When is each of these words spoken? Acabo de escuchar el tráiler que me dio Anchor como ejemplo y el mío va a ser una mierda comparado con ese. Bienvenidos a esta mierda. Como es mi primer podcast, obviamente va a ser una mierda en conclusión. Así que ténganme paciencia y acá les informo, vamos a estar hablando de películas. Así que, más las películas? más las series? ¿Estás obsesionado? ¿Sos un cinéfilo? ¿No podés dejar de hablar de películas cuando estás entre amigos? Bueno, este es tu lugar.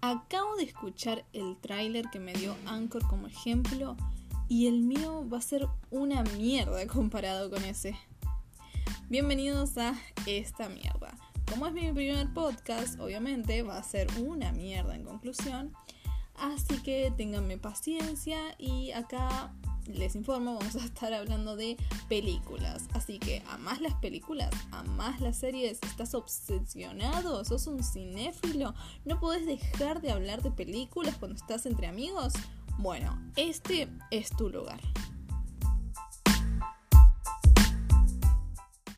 Acabo 0.00 0.54
de 0.54 0.62
escuchar 0.62 1.24
el 1.32 1.56
tráiler 1.56 2.08
que 2.12 2.20
me 2.20 2.32
dio 2.32 2.54
Anchor 2.66 3.04
como 3.08 3.26
ejemplo 3.26 3.96
y 4.48 4.68
el 4.68 4.78
mío 4.78 5.28
va 5.28 5.38
a 5.38 5.42
ser 5.42 5.66
una 5.90 6.22
mierda 6.22 6.86
comparado 6.86 7.50
con 7.50 7.64
ese. 7.64 7.98
Bienvenidos 9.08 9.76
a 9.76 9.98
esta 10.24 10.68
mierda. 10.68 11.16
Como 11.50 11.66
es 11.66 11.72
mi 11.72 11.92
primer 11.92 12.32
podcast, 12.32 13.00
obviamente 13.00 13.62
va 13.62 13.76
a 13.76 13.82
ser 13.82 14.06
una 14.20 14.52
mierda 14.52 14.94
en 14.94 15.02
conclusión. 15.02 15.72
Así 16.36 16.80
que 16.84 17.12
ténganme 17.16 17.58
paciencia 17.58 18.54
y 18.56 18.92
acá 18.92 19.52
les 19.88 20.14
informo, 20.14 20.56
vamos 20.56 20.76
a 20.76 20.84
estar 20.84 21.12
hablando 21.12 21.56
de 21.56 21.76
películas. 22.08 22.84
Así 22.92 23.18
que, 23.18 23.42
más 23.60 23.80
las 23.80 23.94
películas? 23.94 24.50
más 24.96 25.20
las 25.20 25.38
series? 25.38 25.78
¿Estás 25.82 26.14
obsesionado? 26.14 27.44
¿Sos 27.44 27.66
un 27.66 27.82
cinéfilo? 27.82 28.74
¿No 29.04 29.18
podés 29.18 29.46
dejar 29.46 30.00
de 30.00 30.10
hablar 30.10 30.42
de 30.42 30.50
películas 30.50 31.16
cuando 31.18 31.36
estás 31.36 31.66
entre 31.66 31.86
amigos? 31.86 32.34
Bueno, 32.78 33.18
este 33.36 33.88
es 34.10 34.30
tu 34.36 34.48
lugar. 34.48 34.80